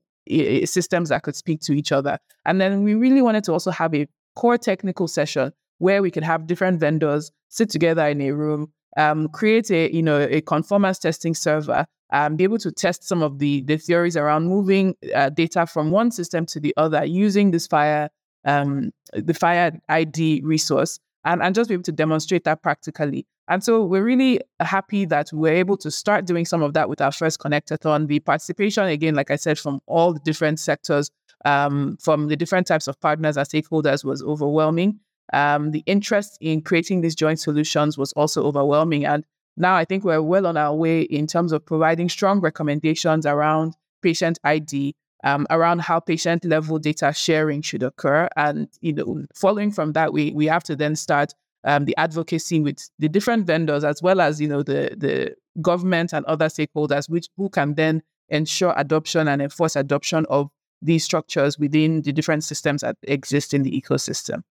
[0.66, 2.18] systems that could speak to each other.
[2.46, 6.24] And then we really wanted to also have a core technical session where we could
[6.24, 11.00] have different vendors sit together in a room, um, create a you know a conformance
[11.00, 15.30] testing server, um, be able to test some of the the theories around moving uh,
[15.30, 18.10] data from one system to the other using this FHIR
[18.46, 23.26] um, the FHIR ID resource, and and just be able to demonstrate that practically.
[23.48, 27.02] And so we're really happy that we're able to start doing some of that with
[27.02, 28.08] our first Connectathon.
[28.08, 31.12] The participation, again, like I said, from all the different sectors,
[31.44, 35.00] um, from the different types of partners and stakeholders was overwhelming.
[35.34, 39.06] Um, the interest in creating these joint solutions was also overwhelming.
[39.06, 39.26] And
[39.58, 43.76] now I think we're well on our way in terms of providing strong recommendations around
[44.02, 48.28] patient ID, um, around how patient level data sharing should occur.
[48.36, 52.60] And you know, following from that, we we have to then start um, the advocacy
[52.60, 57.10] with the different vendors as well as you know the the government and other stakeholders,
[57.10, 60.50] which who can then ensure adoption and enforce adoption of
[60.82, 64.42] these structures within the different systems that exist in the ecosystem.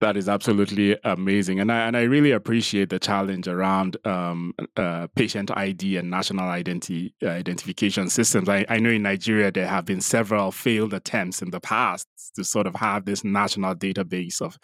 [0.00, 5.08] That is absolutely amazing, and I and I really appreciate the challenge around um, uh,
[5.16, 8.48] patient ID and national identity uh, identification systems.
[8.48, 12.06] I, I know in Nigeria there have been several failed attempts in the past
[12.36, 14.56] to sort of have this national database of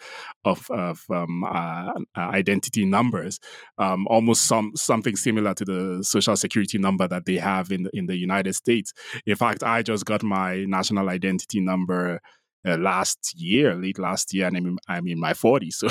[0.45, 3.37] of, of um, uh, uh identity numbers,
[3.77, 7.89] um, almost some something similar to the social security number that they have in the,
[7.93, 8.93] in the United States.
[9.25, 12.21] In fact, I just got my national identity number
[12.65, 15.73] uh, last year, late last year, and I'm in, I'm in my 40s.
[15.73, 15.87] So,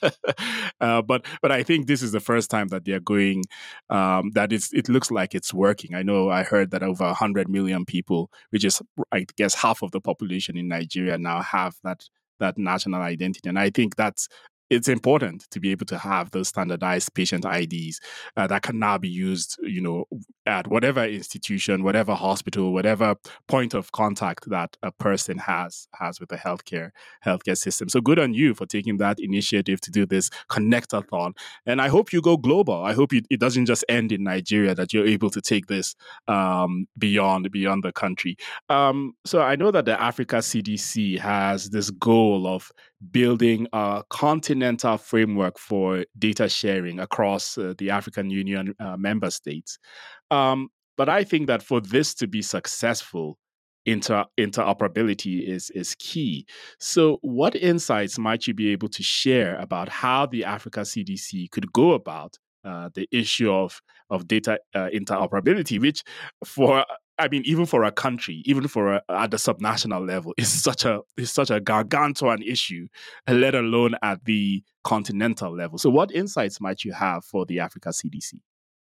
[0.80, 3.44] uh, but but I think this is the first time that they're going.
[3.90, 5.94] Um, that it's it looks like it's working.
[5.94, 9.90] I know I heard that over 100 million people, which is I guess half of
[9.92, 12.04] the population in Nigeria, now have that
[12.40, 14.28] that national identity, and I think that's
[14.72, 18.00] it's important to be able to have those standardized patient IDs
[18.36, 20.06] uh, that can now be used, you know,
[20.46, 23.14] at whatever institution, whatever hospital, whatever
[23.48, 26.90] point of contact that a person has has with the healthcare
[27.24, 27.88] healthcare system.
[27.88, 32.12] So good on you for taking that initiative to do this connectathon, and I hope
[32.12, 32.82] you go global.
[32.82, 35.94] I hope you, it doesn't just end in Nigeria; that you're able to take this
[36.28, 38.36] um, beyond beyond the country.
[38.70, 42.72] Um, so I know that the Africa CDC has this goal of
[43.10, 49.78] building a continental framework for data sharing across uh, the African Union uh, member states.
[50.30, 53.38] Um, but I think that for this to be successful,
[53.86, 56.46] inter interoperability is is key.
[56.78, 61.72] So, what insights might you be able to share about how the Africa CDC could
[61.72, 66.02] go about uh, the issue of of data uh, interoperability, which
[66.44, 66.84] for
[67.22, 70.84] I mean, even for a country, even for a, at the subnational level, is such
[70.84, 72.88] a is such a gargantuan issue,
[73.28, 75.78] let alone at the continental level.
[75.78, 78.34] So, what insights might you have for the Africa CDC?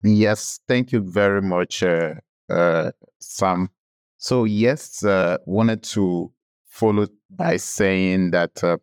[0.02, 2.14] Yes, thank you very much, uh,
[2.48, 3.68] uh, Sam.
[4.16, 6.32] So, yes, uh, wanted to
[6.66, 8.80] follow by saying that um,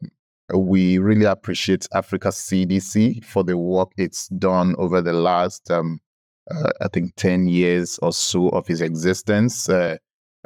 [0.53, 5.99] we really appreciate Africa CDC for the work it's done over the last um,
[6.49, 9.69] uh, I think, 10 years or so of his existence.
[9.69, 9.97] Uh,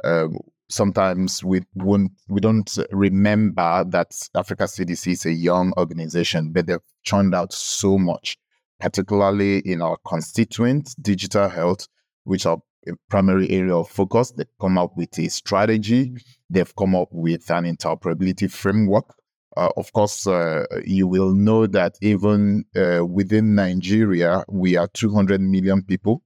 [0.04, 0.28] uh,
[0.68, 6.78] sometimes we won't, we don't remember that Africa CDC is a young organization, but they've
[7.04, 8.38] churned out so much,
[8.80, 11.88] particularly in our constituent digital health,
[12.24, 14.32] which are a primary area of focus.
[14.32, 16.14] They've come up with a strategy.
[16.50, 19.14] They've come up with an interoperability framework
[19.56, 25.40] uh, of course, uh, you will know that even uh, within Nigeria, we are 200
[25.40, 26.22] million people.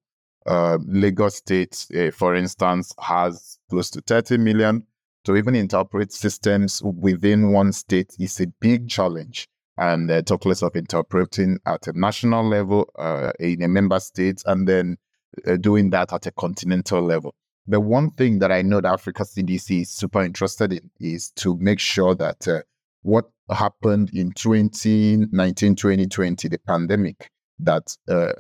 [0.47, 4.87] Uh, Lagos State, uh, for instance, has close to 30 million.
[5.27, 9.49] So even interpret systems within one state is a big challenge.
[9.77, 12.89] And uh, talk less of interpreting at a national level
[13.41, 14.97] in a member state, and then
[15.61, 17.35] doing that at a continental level.
[17.66, 21.57] The one thing that I know that Africa CDC is super interested in is to
[21.59, 22.47] make sure that
[23.07, 27.31] what happened in 2019, 2020, the pandemic
[27.61, 28.33] that uh,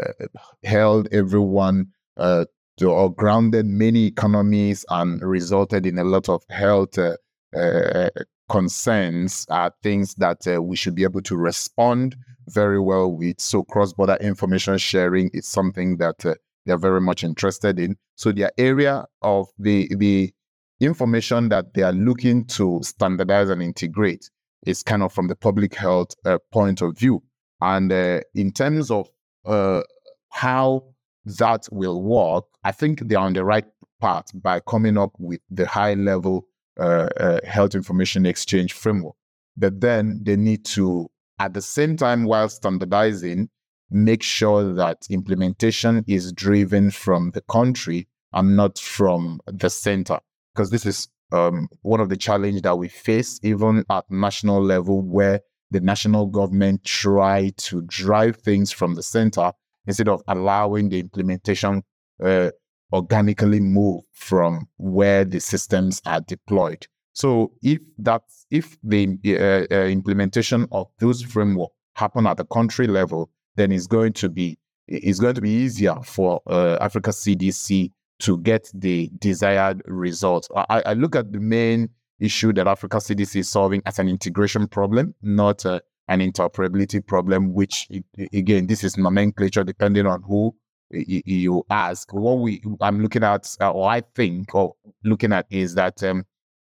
[0.64, 1.86] held everyone
[2.16, 2.44] uh,
[2.76, 7.16] to, or grounded many economies and resulted in a lot of health uh,
[7.56, 8.10] uh
[8.48, 12.16] concerns are things that uh, we should be able to respond
[12.48, 13.40] very well with.
[13.40, 17.96] So cross-border information sharing is something that uh, they're very much interested in.
[18.16, 20.32] So their area of the the
[20.80, 24.28] information that they are looking to standardize and integrate
[24.66, 27.22] is kind of from the public health uh, point of view.
[27.60, 29.08] And uh, in terms of
[29.44, 29.82] uh,
[30.30, 30.84] how
[31.24, 33.64] that will work, I think they're on the right
[34.00, 36.46] path by coming up with the high level
[36.78, 39.14] uh, uh, health information exchange framework.
[39.56, 41.08] But then they need to,
[41.38, 43.48] at the same time, while standardizing,
[43.90, 50.18] make sure that implementation is driven from the country and not from the center.
[50.54, 55.02] Because this is um, one of the challenges that we face, even at national level,
[55.02, 59.52] where the national government try to drive things from the center
[59.86, 61.82] instead of allowing the implementation
[62.22, 62.50] uh,
[62.92, 66.86] organically move from where the systems are deployed.
[67.12, 72.86] So if that if the uh, uh, implementation of those framework happen at the country
[72.86, 77.90] level, then it's going to be it's going to be easier for uh, Africa CDC
[78.20, 80.48] to get the desired results.
[80.54, 84.66] I, I, look at the main issue that Africa CDC is solving as an integration
[84.66, 87.52] problem, not uh, an interoperability problem.
[87.52, 87.88] Which
[88.32, 90.54] again, this is nomenclature depending on who
[90.90, 92.12] you ask.
[92.12, 96.24] What we I'm looking at, uh, or I think, or looking at, is that um,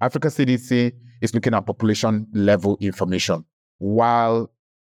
[0.00, 3.44] Africa CDC is looking at population level information,
[3.78, 4.50] while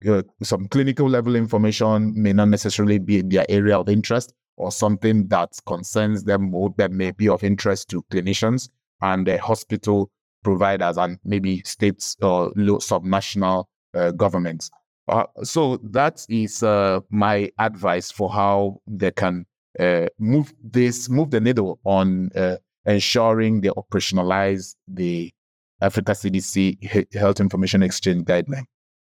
[0.06, 5.26] uh, some clinical level information may not necessarily be their area of interest or something
[5.28, 8.68] that concerns them more that may be of interest to clinicians
[9.00, 10.10] and the hospital
[10.42, 14.70] providers and maybe states or subnational uh, governments.
[15.08, 19.44] Uh, so that is uh, my advice for how they can
[19.78, 25.32] uh, move this, move the needle on uh, ensuring they operationalize the
[25.80, 28.64] Africa CDC Health Information Exchange guideline.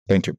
[0.07, 0.37] Thank you.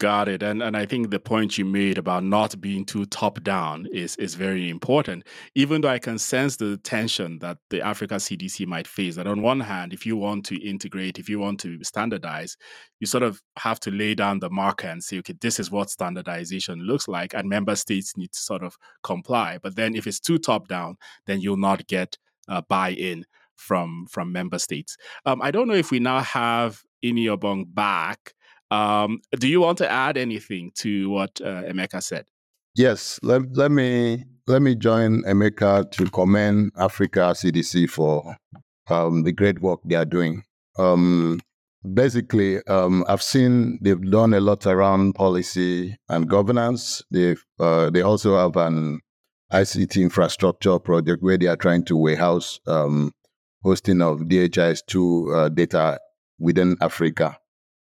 [0.00, 0.42] Got it.
[0.42, 4.16] And and I think the point you made about not being too top down is
[4.16, 5.26] is very important.
[5.54, 9.42] Even though I can sense the tension that the Africa CDC might face, that on
[9.42, 12.56] one hand, if you want to integrate, if you want to standardize,
[12.98, 15.90] you sort of have to lay down the marker and say, okay, this is what
[15.90, 19.58] standardization looks like, and member states need to sort of comply.
[19.62, 20.96] But then if it's too top down,
[21.26, 22.16] then you'll not get
[22.48, 23.26] uh, buy-in
[23.56, 24.96] from from member states.
[25.26, 28.34] Um, I don't know if we now have Iniobong back.
[28.70, 32.26] Um, do you want to add anything to what uh, Emeka said?
[32.76, 38.36] Yes, let, let me let me join Emeka to commend Africa CDC for
[38.88, 40.42] um, the great work they are doing.
[40.78, 41.40] Um,
[41.94, 47.02] basically, um, I've seen they've done a lot around policy and governance.
[47.10, 49.00] They uh, they also have an
[49.52, 53.12] ICT infrastructure project where they are trying to warehouse um,
[53.62, 55.98] hosting of DHIS2 uh, data
[56.38, 57.36] within Africa.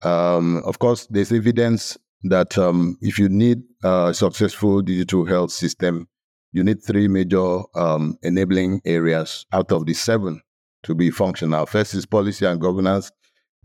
[0.05, 6.07] Um, of course, there's evidence that um, if you need a successful digital health system,
[6.51, 10.41] you need three major um, enabling areas out of the seven
[10.83, 11.65] to be functional.
[11.65, 13.11] First is policy and governance,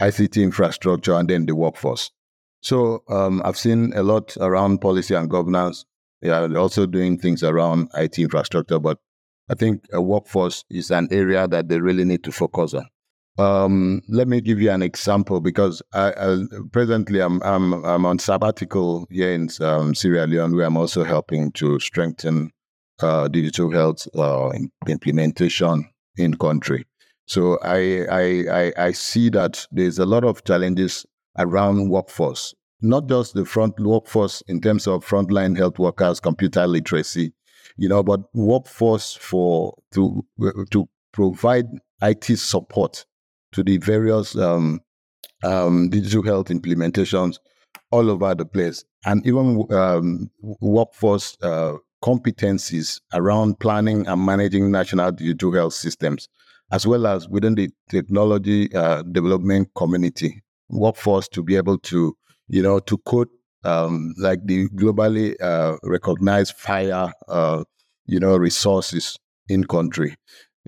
[0.01, 2.11] ICT infrastructure, and then the workforce.
[2.63, 5.85] So um, I've seen a lot around policy and governance.
[6.23, 8.97] They are also doing things around IT infrastructure, but
[9.51, 12.87] I think a workforce is an area that they really need to focus on.
[13.41, 18.19] Um, let me give you an example because I, I, presently I'm, I'm, I'm on
[18.19, 22.53] sabbatical here in um, Sierra Leone, where I'm also helping to strengthen
[23.01, 24.51] uh, digital health uh,
[24.87, 25.89] implementation
[26.19, 26.85] in country.
[27.25, 31.07] So I, I, I I see that there's a lot of challenges
[31.39, 37.33] around workforce, not just the front workforce in terms of frontline health workers, computer literacy,
[37.79, 40.27] you know, but workforce for to
[40.73, 41.67] to provide
[42.03, 43.07] IT support
[43.53, 44.81] to the various um,
[45.43, 47.37] um, digital health implementations
[47.91, 50.31] all over the place, and even um,
[50.61, 51.75] workforce uh,
[52.05, 56.29] competencies around planning and managing national digital health systems,
[56.73, 62.17] as well as within the technology uh, development community, workforce to be able to,
[62.49, 63.29] you know, to code
[63.65, 67.65] um, like the globally uh, recognized FHIR, uh,
[68.07, 70.17] you know, resources in country.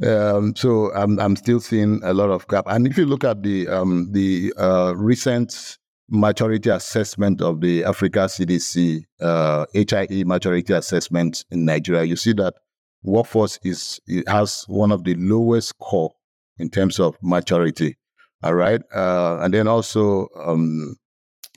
[0.03, 2.64] Um, so I'm I'm still seeing a lot of gap.
[2.66, 5.78] And if you look at the um, the uh, recent
[6.09, 12.55] maturity assessment of the Africa CDC uh, HIE maturity assessment in Nigeria, you see that
[13.03, 16.12] workforce is has one of the lowest score
[16.59, 17.97] in terms of maturity.
[18.43, 20.97] All right, uh, and then also um,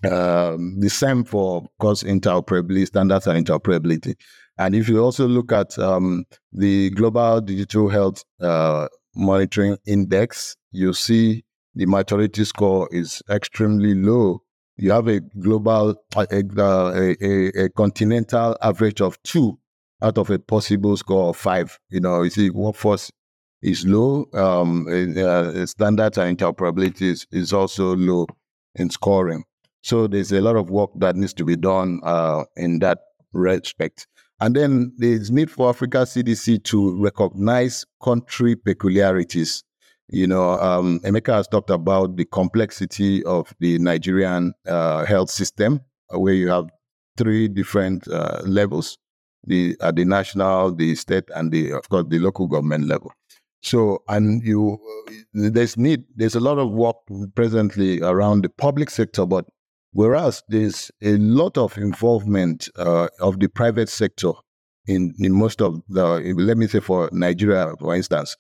[0.03, 4.15] um, the same for, of course, interoperability, standards and interoperability.
[4.57, 10.93] And if you also look at um, the Global Digital Health uh, Monitoring Index, you
[10.93, 11.43] see
[11.73, 14.41] the maturity score is extremely low.
[14.77, 19.57] You have a global, a, a, a, continental average of two
[20.01, 21.77] out of a possible score of five.
[21.89, 23.11] You know, you see, workforce
[23.61, 24.25] is low.
[24.33, 24.87] Um,
[25.17, 28.27] uh, standards and interoperability is, is also low
[28.75, 29.43] in scoring.
[29.81, 32.99] So there's a lot of work that needs to be done uh, in that
[33.33, 34.07] respect.
[34.39, 39.63] And then there's need for Africa CDC to recognize country peculiarities.
[40.09, 45.81] You know, um, Emeka has talked about the complexity of the Nigerian uh, health system,
[46.13, 46.69] uh, where you have
[47.17, 48.97] three different uh, levels:
[49.45, 53.11] the at the national, the state, and the of course the local government level.
[53.65, 54.77] So, and you,
[55.09, 56.97] uh, there's need, there's a lot of work
[57.33, 59.45] presently around the public sector, but
[59.95, 64.33] Whereas there's a lot of involvement uh, of the private sector
[64.87, 68.35] in, in most of the, let me say for Nigeria, for instance.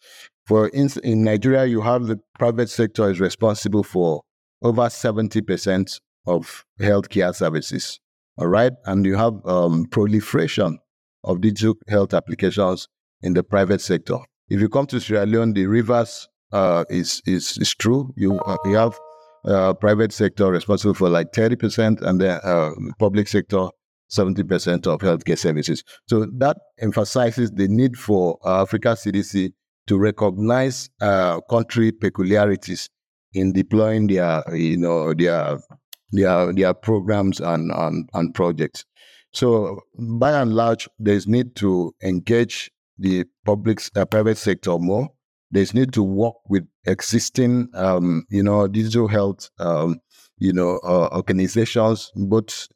[0.45, 4.21] For in, in Nigeria, you have the private sector is responsible for
[4.61, 8.01] over 70% of healthcare services.
[8.37, 8.73] All right.
[8.83, 10.79] And you have um, proliferation
[11.23, 12.89] of digital health applications
[13.21, 14.17] in the private sector.
[14.49, 18.13] If you come to Sierra Leone, the reverse uh, is, is, is true.
[18.17, 18.99] You, uh, you have
[19.47, 23.69] uh, private sector responsible for like 30%, and the uh, public sector
[24.11, 25.83] 70% of healthcare services.
[26.07, 29.53] So that emphasizes the need for uh, Africa CDC
[29.87, 32.89] to recognize uh, country peculiarities
[33.33, 35.59] in deploying their, you know, their
[36.11, 38.85] their their programs and and, and projects.
[39.33, 45.09] So by and large, there's need to engage the public uh, private sector more
[45.55, 49.99] there's need to work with existing, um, you know, digital health, um,
[50.37, 52.67] you know, uh, organizations, but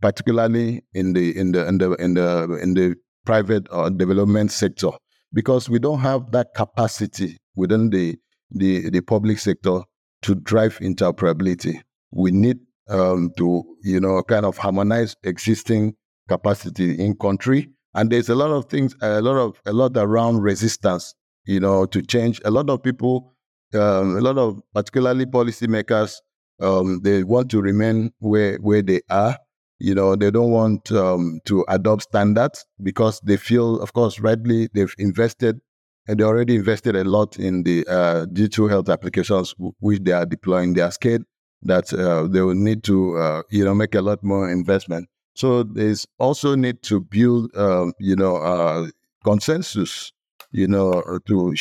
[0.00, 4.90] particularly in the in the in the in the in the private uh, development sector,
[5.32, 8.16] because we don't have that capacity within the
[8.50, 9.80] the the public sector
[10.22, 11.80] to drive interoperability.
[12.12, 12.58] We need
[12.88, 15.94] um, to you know kind of harmonize existing
[16.28, 20.42] capacity in country, and there's a lot of things, a lot of a lot around
[20.42, 21.14] resistance
[21.46, 22.40] you know, to change.
[22.44, 23.34] A lot of people,
[23.74, 26.16] um, a lot of particularly policymakers,
[26.60, 29.38] um, they want to remain where where they are.
[29.78, 34.68] You know, they don't want um, to adopt standards because they feel, of course, rightly
[34.72, 35.60] they've invested
[36.08, 40.24] and they already invested a lot in the uh, digital health applications which they are
[40.24, 40.72] deploying.
[40.74, 41.24] They are scared
[41.62, 45.08] that uh, they will need to, uh, you know, make a lot more investment.
[45.34, 48.88] So there's also need to build, um, you know, uh,
[49.24, 50.12] consensus
[50.52, 51.54] you know, to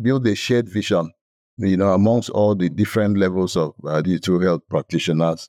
[0.00, 1.10] build a shared vision,
[1.58, 5.48] you know, amongst all the different levels of uh, digital health practitioners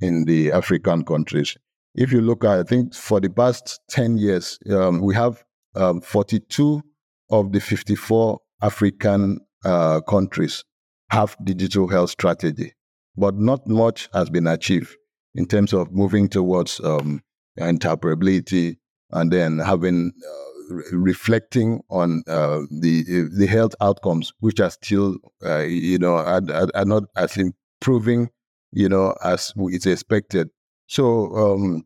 [0.00, 1.56] in the African countries.
[1.94, 5.44] If you look at, I think for the past 10 years, um, we have
[5.76, 6.82] um, 42
[7.30, 10.64] of the 54 African uh, countries
[11.10, 12.72] have digital health strategy,
[13.16, 14.96] but not much has been achieved
[15.34, 17.22] in terms of moving towards um,
[17.58, 18.76] interoperability
[19.10, 20.53] and then having uh,
[20.92, 26.42] reflecting on uh, the the health outcomes, which are still, uh, you know, are,
[26.74, 28.30] are, not as improving,
[28.72, 30.48] you know, as is expected.
[30.86, 31.84] So um,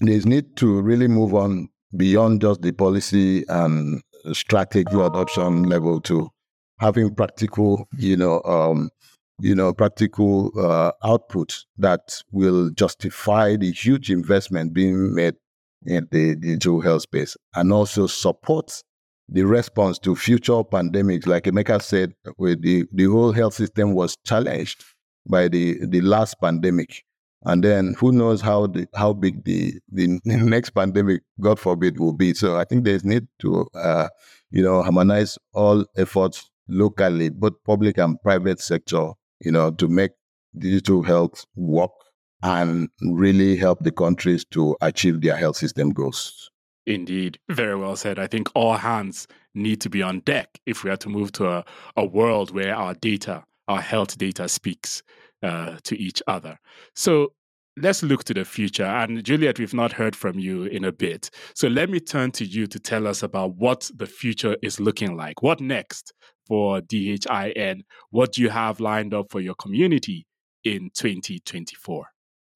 [0.00, 4.02] there's need to really move on beyond just the policy and
[4.32, 6.30] strategy adoption level to
[6.78, 8.90] having practical, you know, um,
[9.40, 15.34] you know, practical uh, output that will justify the huge investment being made
[15.86, 18.82] in the digital health space and also support
[19.28, 21.26] the response to future pandemics.
[21.26, 24.84] Like Emeka said, the, the whole health system was challenged
[25.28, 27.04] by the, the last pandemic.
[27.44, 32.12] And then who knows how the, how big the, the next pandemic, God forbid, will
[32.12, 32.34] be.
[32.34, 34.08] So I think there's need to, uh,
[34.50, 40.10] you know, harmonize all efforts locally, both public and private sector, you know, to make
[40.58, 41.92] digital health work
[42.42, 46.50] and really help the countries to achieve their health system goals.
[46.86, 48.18] Indeed, very well said.
[48.18, 51.48] I think all hands need to be on deck if we are to move to
[51.48, 51.64] a,
[51.96, 55.02] a world where our data, our health data, speaks
[55.42, 56.58] uh, to each other.
[56.94, 57.32] So
[57.76, 58.84] let's look to the future.
[58.84, 61.30] And Juliet, we've not heard from you in a bit.
[61.54, 65.16] So let me turn to you to tell us about what the future is looking
[65.16, 65.42] like.
[65.42, 66.12] What next
[66.46, 67.82] for DHIN?
[68.10, 70.26] What do you have lined up for your community
[70.64, 72.06] in 2024?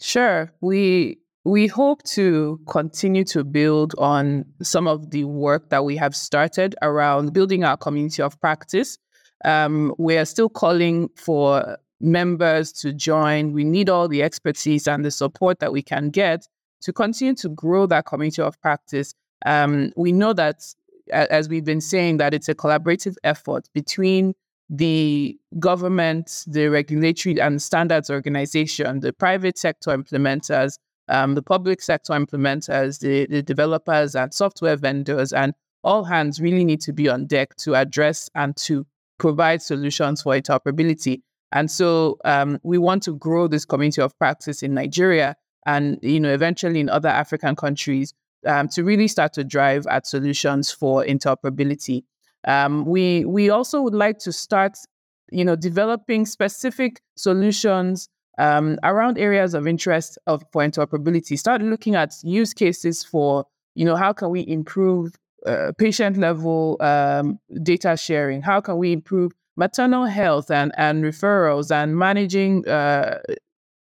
[0.01, 0.53] Sure.
[0.61, 6.17] We we hope to continue to build on some of the work that we have
[6.17, 8.97] started around building our community of practice.
[9.45, 13.53] Um, we are still calling for members to join.
[13.53, 16.47] We need all the expertise and the support that we can get
[16.81, 19.15] to continue to grow that community of practice.
[19.45, 20.63] Um, we know that,
[21.13, 24.35] as we've been saying, that it's a collaborative effort between
[24.77, 32.13] the government, the regulatory and standards organization, the private sector implementers, um, the public sector
[32.13, 35.53] implementers, the, the developers and software vendors, and
[35.83, 38.87] all hands really need to be on deck to address and to
[39.19, 41.23] provide solutions for interoperability.
[41.53, 46.21] And so um, we want to grow this community of practice in Nigeria and you
[46.21, 48.13] know eventually in other African countries
[48.47, 52.05] um, to really start to drive at solutions for interoperability.
[52.47, 54.77] Um, we we also would like to start
[55.31, 61.39] you know developing specific solutions um, around areas of interest of for interoperability.
[61.39, 65.15] Start looking at use cases for you know how can we improve
[65.47, 68.43] uh, patient level um, data sharing?
[68.43, 73.21] How can we improve maternal health and, and referrals and managing uh,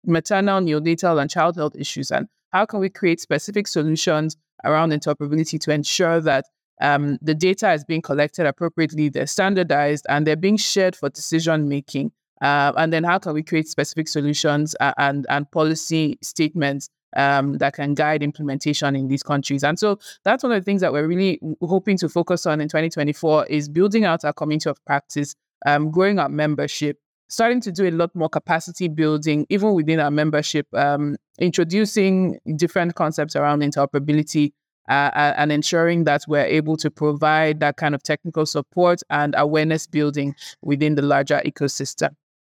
[0.06, 2.12] maternal, neonatal, and child health issues?
[2.12, 6.46] And how can we create specific solutions around interoperability to ensure that
[6.82, 11.70] um, the data is being collected appropriately, they're standardized, and they're being shared for decision
[11.70, 12.12] making?
[12.42, 17.58] Uh, and then how can we create specific solutions uh, and, and policy statements um,
[17.58, 19.64] that can guide implementation in these countries.
[19.64, 22.68] And so that's one of the things that we're really hoping to focus on in
[22.68, 27.88] 2024 is building out our community of practice, um, growing our membership, starting to do
[27.88, 34.54] a lot more capacity building, even within our membership, um, introducing different concepts around interoperability.
[34.92, 39.88] Uh, and ensuring that we're able to provide that kind of technical support and awareness
[39.88, 42.10] building within the larger ecosystem.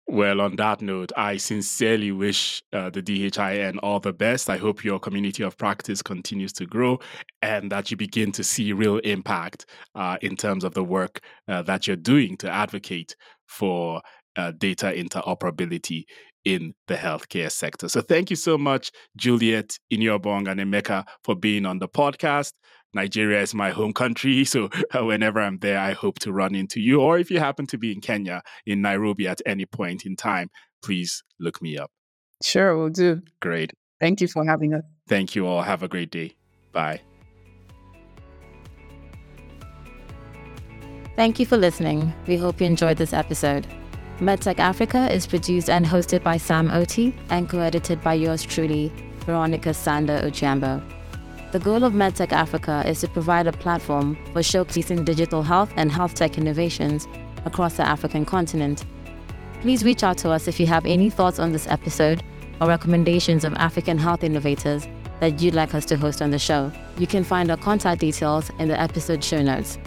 [0.07, 4.49] Well, on that note, I sincerely wish uh, the DHIN all the best.
[4.49, 6.99] I hope your community of practice continues to grow
[7.41, 9.65] and that you begin to see real impact
[9.95, 13.15] uh, in terms of the work uh, that you're doing to advocate
[13.47, 14.01] for
[14.35, 16.03] uh, data interoperability
[16.45, 17.89] in the healthcare sector.
[17.89, 22.53] So, thank you so much, Juliet Iniobong and Emeka, for being on the podcast.
[22.95, 24.45] Nigeria is my home country.
[24.55, 27.01] So whenever I'm there, I hope to run into you.
[27.01, 30.49] Or if you happen to be in Kenya, in Nairobi at any point in time,
[30.81, 31.91] please look me up.
[32.41, 33.21] Sure, we'll do.
[33.41, 33.73] Great.
[33.99, 34.83] Thank you for having us.
[35.07, 35.61] Thank you all.
[35.61, 36.35] Have a great day.
[36.71, 37.01] Bye.
[41.15, 42.13] Thank you for listening.
[42.27, 43.65] We hope you enjoyed this episode.
[44.19, 48.89] MedxTek Africa is produced and hosted by Sam Oti and co edited by yours truly,
[49.25, 50.81] Veronica Sander Ojiambo.
[51.51, 55.91] The goal of MedxTek Africa is to provide a platform for showcasing digital health and
[55.91, 57.09] health tech innovations
[57.43, 58.85] across the African continent.
[59.59, 62.23] Please reach out to us if you have any thoughts on this episode
[62.61, 64.87] or recommendations of African health innovators
[65.19, 66.71] that you'd like us to host on the show.
[66.97, 69.77] You can find our contact details in the episode show notes.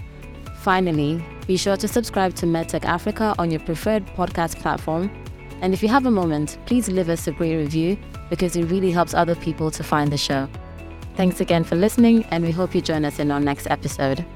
[0.59, 5.11] Finally, be sure to subscribe to MedxTek Africa on your preferred podcast platform.
[5.63, 7.97] And if you have a moment, please leave us a great review
[8.29, 10.47] because it really helps other people to find the show.
[11.17, 14.27] Thanks again for listening, and we hope you join us in our next episode.